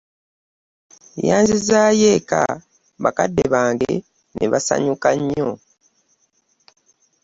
Yanzizaayo 1.27 2.07
eka 2.17 2.41
bakadde 3.03 3.43
bange 3.53 3.93
ne 4.35 4.45
basanyuka 4.51 5.09
nnyo. 5.17 5.49